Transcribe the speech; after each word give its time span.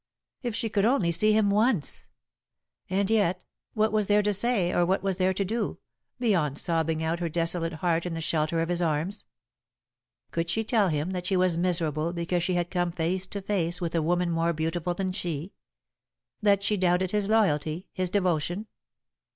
If 0.41 0.55
she 0.55 0.67
could 0.67 0.83
only 0.83 1.11
see 1.11 1.31
him 1.33 1.51
once! 1.51 2.07
And 2.89 3.07
yet, 3.07 3.43
what 3.75 3.91
was 3.91 4.07
there 4.07 4.23
to 4.23 4.33
say 4.33 4.73
or 4.73 4.83
what 4.83 5.03
was 5.03 5.17
there 5.17 5.35
to 5.35 5.45
do, 5.45 5.77
beyond 6.19 6.57
sobbing 6.57 7.03
out 7.03 7.19
her 7.19 7.29
desolate 7.29 7.73
heart 7.73 8.07
in 8.07 8.15
the 8.15 8.19
shelter 8.19 8.61
of 8.61 8.69
his 8.69 8.81
arms? 8.81 9.25
Could 10.31 10.49
she 10.49 10.63
tell 10.63 10.87
him 10.87 11.11
that 11.11 11.27
she 11.27 11.37
was 11.37 11.55
miserable 11.55 12.13
because 12.13 12.41
she 12.41 12.55
had 12.55 12.71
come 12.71 12.91
face 12.91 13.27
to 13.27 13.43
face 13.43 13.79
with 13.79 13.93
a 13.93 14.01
woman 14.01 14.31
more 14.31 14.53
beautiful 14.53 14.95
than 14.95 15.11
she; 15.11 15.53
that 16.41 16.63
she 16.63 16.77
doubted 16.77 17.11
his 17.11 17.29
loyalty, 17.29 17.87
his 17.93 18.09
devotion? 18.09 18.65